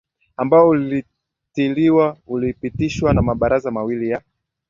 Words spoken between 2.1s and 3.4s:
ulipitishwa na